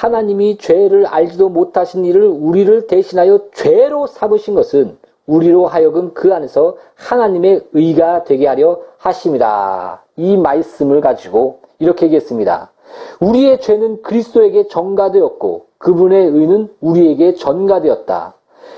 [0.00, 7.66] 하나님이 죄를 알지도 못하신 이를 우리를 대신하여 죄로 삼으신 것은 우리로 하여금 그 안에서 하나님의
[7.74, 10.02] 의가 되게 하려 하심이다.
[10.16, 12.72] 이 말씀을 가지고 이렇게 얘기했습니다.
[13.20, 18.34] 우리의 죄는 그리스도에게 전가되었고 그분의 의는 우리에게 전가되었다.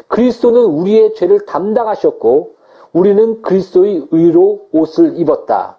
[0.09, 2.55] 그리스도는 우리의 죄를 담당하셨고
[2.93, 5.79] 우리는 그리스도의 의로 옷을 입었다.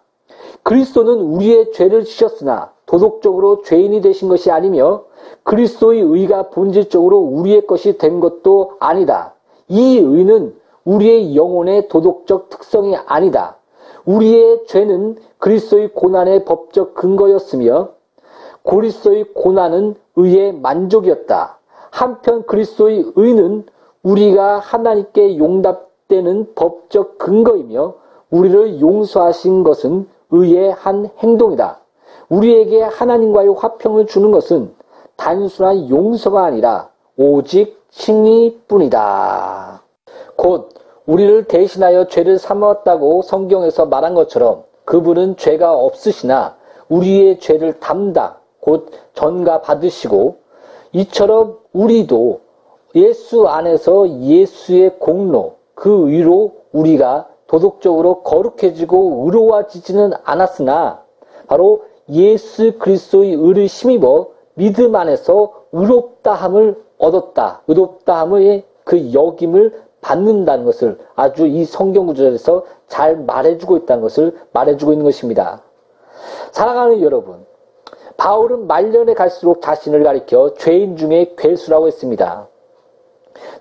[0.64, 5.04] 그리스도는 우리의 죄를 지셨으나 도덕적으로 죄인이 되신 것이 아니며
[5.44, 9.34] 그리스도의 의가 본질적으로 우리의 것이 된 것도 아니다.
[9.68, 10.56] 이 의는
[10.86, 13.58] 우리의 영혼의 도덕적 특성이 아니다.
[14.06, 17.90] 우리의 죄는 그리스도의 고난의 법적 근거였으며
[18.64, 21.60] 그리스도의 고난은 의의 만족이었다.
[21.92, 23.66] 한편 그리스도의 의는
[24.04, 27.96] 우리가 하나님께 용답되는 법적 근거이며
[28.30, 31.80] 우리를 용서하신 것은 의의 한 행동이다.
[32.30, 34.74] 우리에게 하나님과의 화평을 주는 것은
[35.16, 39.84] 단순한 용서가 아니라 오직 칭의뿐이다.
[40.36, 40.70] 곧
[41.06, 46.56] 우리를 대신하여 죄를 삼았다고 성경에서 말한 것처럼 그분은 죄가 없으시나
[46.90, 50.38] 우리의 죄를 담당 곧 전가 받으시고
[50.94, 52.42] 이처럼 우리도
[52.96, 61.04] 예수 안에서 예수의 공로 그 위로 우리가 도덕적으로 거룩해지고 의로워지지는 않았으나
[61.48, 67.62] 바로 예수 그리스도의 의를 힘입어 믿음 안에서 의롭다함을 얻었다.
[67.68, 75.06] 의롭다함의 그 역임을 받는다는 것을 아주 이 성경 구절에서 잘 말해주고 있다는 것을 말해주고 있는
[75.06, 75.64] 것입니다.
[76.52, 77.46] 사랑하는 여러분,
[78.18, 82.48] 바울은 말년에 갈수록 자신을 가리켜 죄인 중에 괴수라고 했습니다.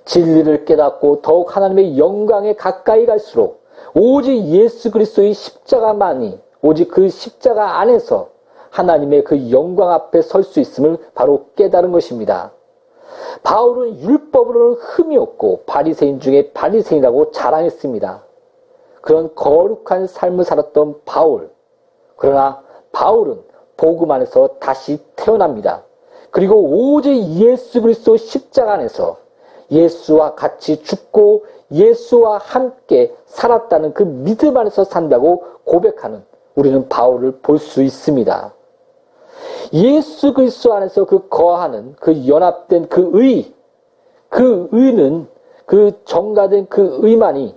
[0.05, 3.62] 진리를 깨닫고 더욱 하나님의 영광에 가까이 갈수록
[3.94, 8.32] 오직 예수 그리스도의 십자가만이 오직 그 십자가 안에서
[8.72, 12.52] 하나님의 그 영광 앞에 설 수 있음을 바로 깨달은 것입니다.
[13.42, 18.24] 바울은 율법으로는 흠이 없고 바리새인 중에 바리새인이라고 자랑했습니다.
[19.02, 21.50] 그런 거룩한 삶을 살았던 바울.
[22.16, 23.42] 그러나 바울은
[23.76, 25.82] 복음 안에서 다시 태어납니다.
[26.30, 29.18] 그리고 오직 예수 그리스도 십자가 안에서
[29.70, 37.82] 예수와 같이 죽고 예수와 함께 살았다는 그 믿음 안에서 산다고 고백하는 우리는 바울을 볼 수
[37.82, 38.54] 있습니다.
[39.72, 43.52] 예수 그리스도 안에서 그 거하는 그 연합된 그 의,
[44.28, 45.26] 그 의는
[45.66, 47.54] 그 정가된 그 의만이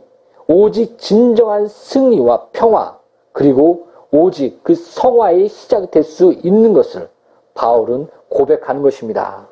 [0.47, 2.97] 오직 진정한 승리와 평화
[3.33, 7.09] 그리고 오직 그 성화의 시작이 될 수 있는 것을
[7.53, 9.47] 바울은 고백하는 것입니다.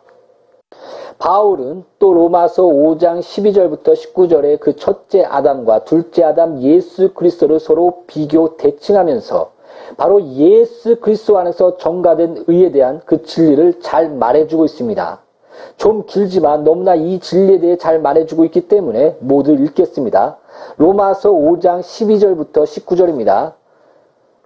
[1.19, 8.57] 바울은 또 로마서 5장 12절부터 19절에 그 첫째 아담과 둘째 아담 예수 그리스도를 서로 비교
[8.57, 9.51] 대칭하면서
[9.97, 15.21] 바로 예수 그리스도 안에서 정가된 의에 대한 그 진리를 잘 말해주고 있습니다.
[15.77, 20.37] 좀 길지만 너무나 이 진리에 대해 잘 말해주고 있기 때문에 모두 읽겠습니다.
[20.77, 23.53] 로마서 5장 12절부터 19절입니다.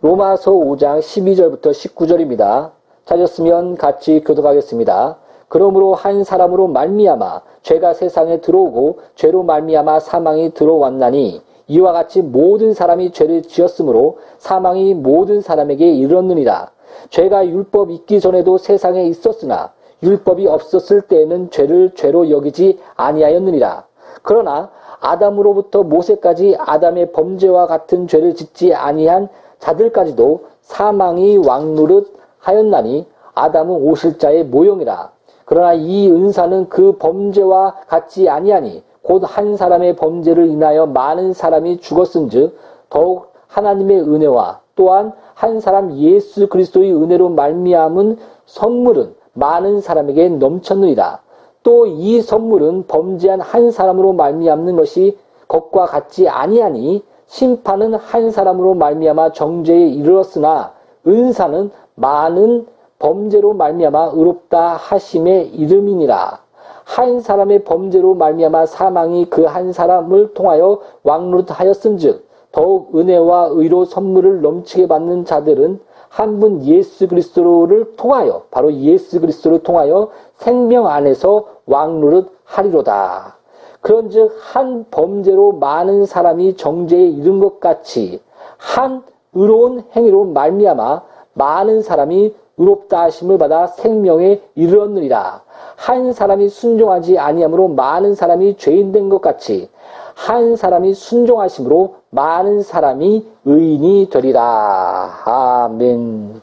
[0.02, 2.72] 로마서 5장 12절부터 19절입니다.
[3.06, 5.18] 찾았으면 같이 교독하겠습니다.
[5.48, 13.12] 그러므로 한 사람으로 말미암아 죄가 세상에 들어오고 죄로 말미암아 사망이 들어왔나니 이와 같이 모든 사람이
[13.12, 16.72] 죄를 지었으므로 사망이 모든 사람에게 이르렀느니라.
[17.10, 23.86] 죄가 율법 있기 전에도 세상에 있었으나 율법이 없었을 때에는 죄를 죄로 여기지 아니하였느니라.
[24.24, 34.46] 그러나 아담으로부터 모세까지 아담의 범죄와 같은 죄를 짓지 아니한 자들까지도 사망이 왕노릇 하였나니 아담은 오실자의
[34.46, 35.12] 모형이라.
[35.46, 42.58] 그러나 이 은사는 그 범죄와 같지 아니하니 곧 한 사람의 범죄를 인하여 많은 사람이 죽었은즉
[42.90, 51.22] 더욱 하나님의 은혜와 또한 한 사람 예수 그리스도의 은혜로 말미암은 선물은 많은 사람에게 넘쳤느니라.
[51.64, 59.32] 또 이 선물은 범죄한 한 사람으로 말미암는 것이 것과 같지 아니하니 심판은 한 사람으로 말미암아
[59.34, 60.74] 정죄에 이르렀으나
[61.06, 62.68] 은사는 많은
[63.00, 66.47] 범죄로 말미암아 의롭다 하심의 이름이니라.
[66.88, 74.88] 한 사람의 범죄로 말미암아 사망이 그 한 사람을 통하여 왕노릇하였은즉 더욱 은혜와 의로 선물을 넘치게
[74.88, 75.80] 받는 자들은
[76.10, 83.36] 한 분 예수 그리스도를 통하여 바로 예수 그리스도를 통하여 생명 안에서 왕노릇 하리로다.
[83.82, 88.22] 그런즉 한 범죄로 많은 사람이 정죄에 이른 것 같이
[88.58, 91.02] 한 의로운 행위로 말미암아
[91.34, 95.44] 많은 사람이 의롭다 하심을 받아 생명에 이르렀느니라.
[95.76, 99.70] 한 사람이 순종하지 아니함으로 많은 사람이 죄인 된 것 같이
[100.16, 105.22] 한 사람이 순종하심으로 많은 사람이 의인이 되리라.
[105.26, 106.42] 아멘.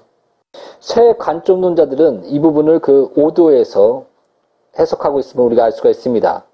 [0.78, 4.04] 새 관점론자들은 이 부분을 그 5도에서
[4.78, 6.44] 해석하고 있음을 우리가 알 수가 있습니다.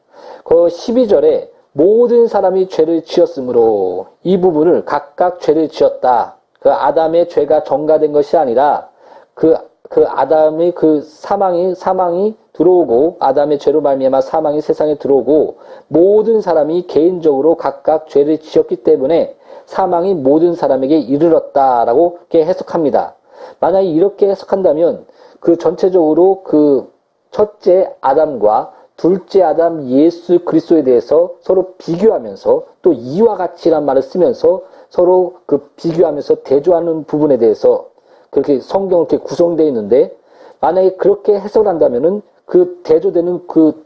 [0.44, 6.36] 그 12절에 모든 사람이 죄를 지었으므로 이 부분을 각각 죄를 지었다.
[6.60, 8.89] 그 아담의 죄가 전가된 것이 아니라
[9.34, 9.56] 그,
[9.88, 15.58] 그 아담의 그 사망이, 사망이 들어오고 아담의 죄로 말미암아 사망이 세상에 들어오고
[15.88, 23.14] 모든 사람이 개인적으로 각각 죄를 지었기 때문에 사망이 모든 사람에게 이르렀다라고 해석합니다.
[23.60, 25.06] 만약에 이렇게 해석한다면
[25.38, 26.92] 그 전체적으로 그
[27.30, 35.36] 첫째 아담과 둘째 아담 예수 그리스도에 대해서 서로 비교하면서 또 이와 같이란 말을 쓰면서 서로
[35.46, 37.88] 그 비교하면서 대조하는 부분에 대해서
[38.30, 40.16] 그렇게 성경을 이렇게 구성되어 있는데
[40.60, 43.84] 만약에 그렇게 해석을 한다면은 그 대조되는 그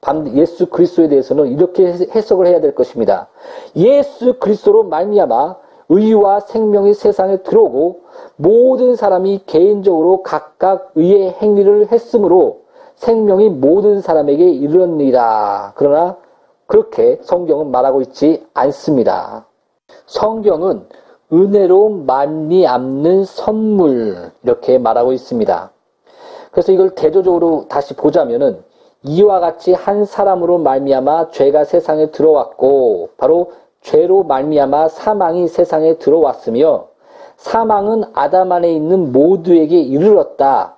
[0.00, 3.28] 반- 예수 그리스도에 대해서는 이렇게 해석을 해야 될 것입니다.
[3.76, 5.56] 예수 그리스도로 말미암아
[5.88, 8.00] 의와 생명이 세상에 들어오고
[8.36, 12.62] 모든 사람이 개인적으로 각각 의의 행위를 했으므로
[12.96, 15.72] 생명이 모든 사람에게 이르렀느니라.
[15.76, 16.16] 그러나
[16.66, 19.46] 그렇게 성경은 말하고 있지 않습니다.
[20.06, 20.86] 성경은
[21.32, 25.70] 은혜로 말미암는 선물 이렇게 말하고 있습니다.
[26.50, 28.62] 그래서 이걸 대조적으로 다시 보자면은
[29.02, 33.52] 이와 같이 한 사람으로 말미암아 죄가 세상에 들어왔고 바로
[33.82, 36.88] 죄로 말미암아 사망이 세상에 들어왔으며
[37.36, 40.76] 사망은 아담 안에 있는 모두에게 이르렀다.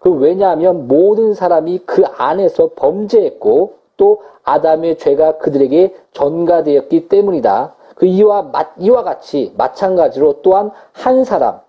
[0.00, 7.74] 그 왜냐하면 모든 사람이 그 안에서 범죄했고 또 아담의 죄가 그들에게 전가되었기 때문이다.
[7.94, 11.60] 그 이와 마- 이와 같이 마찬가지로 또한 한 사람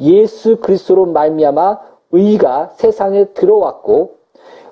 [0.00, 1.78] 예수 그리스도로 말미암아
[2.12, 4.16] 의가 세상에 들어왔고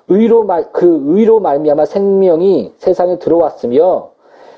[0.09, 4.11] 의로 말 그 의로 말미암아 생명이 세상에 들어왔으며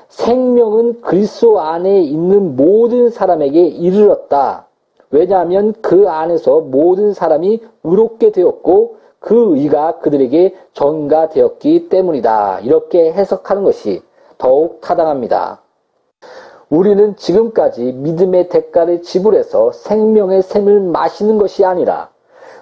[0.08, 4.66] 생명은 그리스도 안에 있는 모든 사람에게 이르렀다.
[5.10, 12.60] 왜냐하면 그 안에서 모든 사람이 의롭게 되었고 그 의가 그들에게 전가되었기 때문이다.
[12.60, 14.02] 이렇게 해석하는 것이
[14.38, 15.60] 더욱 타당합니다.
[16.70, 22.10] 우리는 지금까지 믿음의 대가를 지불해서 생명의 샘을 마시는 것이 아니라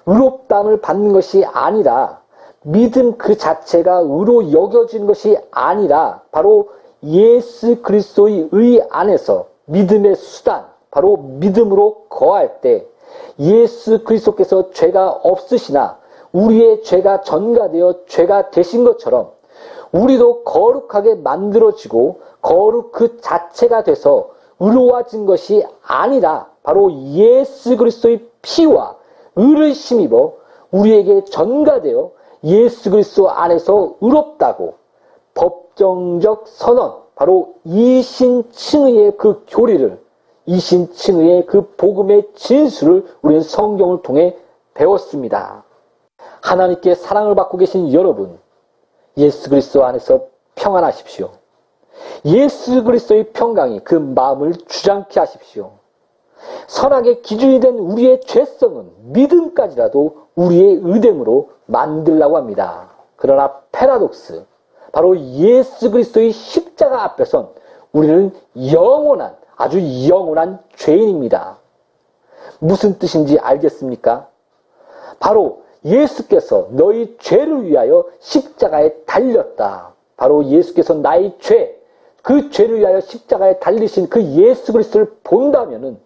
[0.07, 2.23] 의롭담을 받는 것이 아니라
[2.63, 6.71] 믿음 그 자체가 의로 여겨지는 것이 아니라 바로
[7.05, 12.87] 예수 그리스도의 의 안에서 믿음의 수단 바로 믿음으로 거할 때
[13.39, 15.99] 예수 그리스도께서 죄가 없으시나
[16.33, 19.38] 우리의 죄가 전가되어 죄가 되신 것처럼
[19.93, 24.31] 우리도 거룩하게 만들어지고 거룩 그 자체가 돼서
[24.61, 28.97] 의로워진 것이 아니라 바로 예수 그리스도의 피와
[29.37, 30.35] 의를 힘입어
[30.71, 32.11] 우리에게 전가되어
[32.45, 34.75] 예수 그리스도 안에서 의롭다고
[35.35, 40.01] 법정적 선언 바로 이신칭의의 그 교리를
[40.47, 44.37] 이신칭의의 그 복음의 진수를 우리는 성경을 통해
[44.75, 45.65] 배웠습니다.
[46.41, 48.39] 하나님께 사랑을 받고 계신 여러분
[49.19, 51.31] 예수 그리스도 안에서 평안하십시오.
[52.25, 55.73] 예수 그리스도의 평강이 그 마음을 주장케 하십시오.
[56.69, 62.91] 선악의 기준이 된 우리의 죄성은 믿음까지라도 우리의 의됨으로 만들라고 합니다.
[63.17, 64.45] 그러나 패러독스,
[64.93, 67.51] 바로 예수 그리스도의 십자가 앞에선
[67.93, 68.33] 우리는
[68.73, 71.59] 영원한, 아주 영원한 죄인입니다.
[72.61, 74.29] 무슨 뜻인지 알겠습니까?
[75.19, 79.93] 바로 예수께서 너희 죄를 위하여 십자가에 달렸다.
[80.17, 81.81] 바로 예수께서 나의 죄,
[82.23, 85.99] 그 죄를 위하여 십자가에 달리신 그 예수 그리스도를 본다면은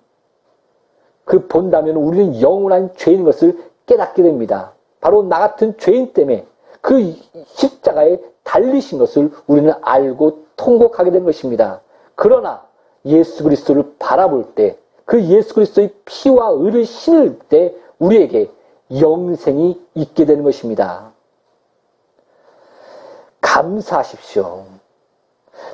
[1.24, 4.72] 그 본다면 우리는 영원한 죄인 것을 깨닫게 됩니다.
[5.00, 6.46] 바로 나 같은 죄인 때문에
[6.80, 7.14] 그
[7.46, 11.80] 십자가에 달리신 것을 우리는 알고 통곡하게 된 것입니다.
[12.14, 12.66] 그러나
[13.04, 18.50] 예수 그리스도를 바라볼 때 그 예수 그리스도의 피와 의를 신을 때 우리에게
[19.01, 21.12] 영생이 있게 되는 것입니다.
[23.40, 24.64] 감사하십시오.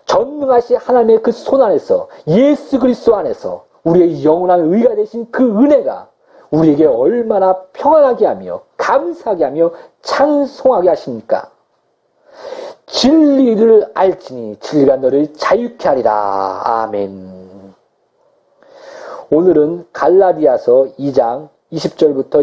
[0.06, 6.08] 전능하신 하나님의 그 손 안에서 예수 그리스도 안에서 우리의 영원한 의가 되신 그 은혜가
[6.50, 9.70] 우리에게 얼마나 평안하게 하며 감사하게 하며
[10.02, 11.50] 찬송하게 하십니까?
[12.86, 16.62] 진리를 알지니 진리가 너를 자유케 하리라.
[16.64, 17.74] 아멘.
[19.30, 22.42] 오늘은 갈라디아서 2장 20절부터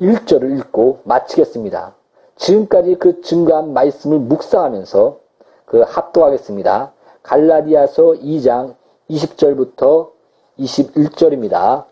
[0.00, 1.94] 21절을 읽고 마치겠습니다.
[2.36, 5.18] 지금까지 그 증거한 말씀을 묵상하면서
[5.66, 6.92] 그 합독하겠습니다.
[7.22, 8.74] 갈라디아서 2장
[9.10, 10.10] 20절부터
[10.58, 11.84] 21절입니다.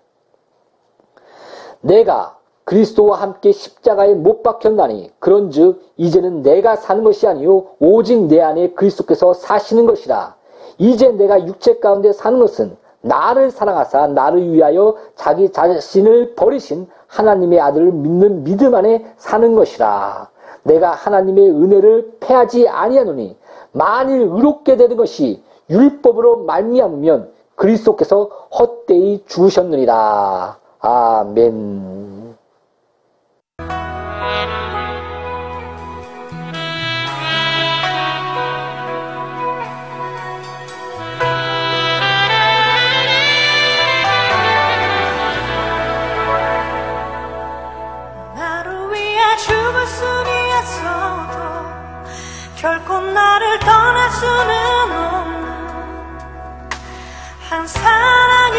[1.80, 8.72] 내가 그리스도와 함께 십자가에 못 박혔나니 그런즉 이제는 내가 사는 것이 아니요 오직 내 안에
[8.72, 10.36] 그리스도께서 사시는 것이라.
[10.78, 17.92] 이제 내가 육체 가운데 사는 것은 나를 사랑하사 나를 위하여 자기 자신을 버리신 하나님의 아들을
[17.92, 20.28] 믿는 믿음 안에 사는 것이라.
[20.64, 23.36] 내가 하나님의 은혜를 패하지 아니하노니
[23.72, 28.24] 만일 의롭게 되는 것이 율법으로 말미암으면 그리스도께서
[28.58, 30.58] 헛되이 죽으셨느니라.
[30.80, 32.27] 아멘.
[54.18, 54.50] 수는
[55.14, 55.38] 없는
[57.48, 58.58] 한 사랑이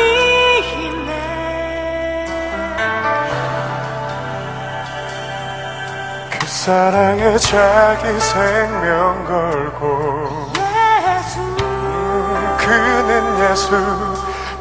[0.85, 1.11] 있네.
[6.31, 11.41] 그 사랑에 자기 생명 걸고 예수.
[12.57, 13.69] 그는 예수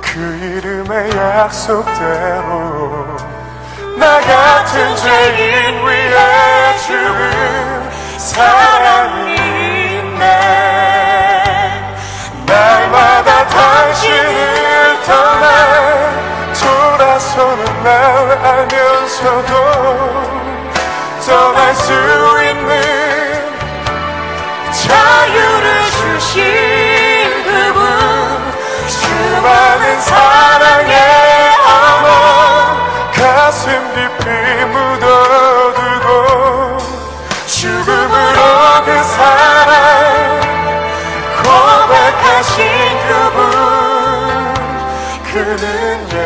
[0.00, 3.06] 그 이름의 약속대로
[3.98, 10.67] 나 같은 죄인 위해 죽은 사랑이 있네
[13.88, 15.46] 당신을 떠나
[16.52, 17.92] 돌아서는 날
[18.44, 19.52] 알면서도
[21.26, 21.92] 떠날 수
[22.42, 22.70] 있는
[24.72, 26.34] 자유를 주신
[27.44, 27.80] 그분
[28.88, 30.94] 수많은 사랑의
[31.64, 32.06] 어머
[33.14, 34.28] 가슴 깊이
[34.66, 36.08] 묻어두고
[37.46, 38.38] 죽음으로
[38.84, 40.38] 그 사랑
[41.42, 42.56] 고백하신
[43.08, 43.47] 그분
[45.48, 46.17] 그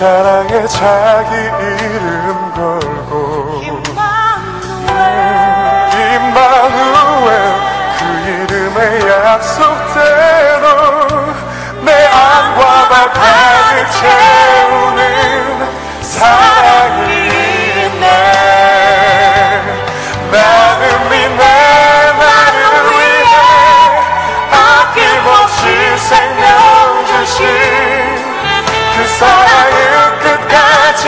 [0.00, 3.60] 사랑에 자기 이름 걸고
[5.92, 7.28] 임마누엘
[7.98, 8.80] 그 이름의
[9.10, 10.64] 약속대로
[11.84, 15.02] 내 안과 발 가득 채우는
[16.00, 17.19] 사랑이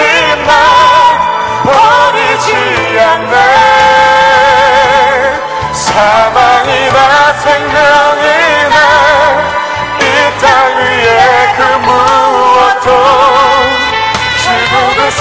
[0.01, 0.53] 나
[1.65, 2.49] 버리지
[2.99, 3.37] 않네.
[5.73, 8.77] 사망이나 생명이나
[10.01, 10.03] 이
[10.41, 11.21] 땅 위에
[11.57, 12.89] 그 무엇도
[14.39, 15.13] 지구 그날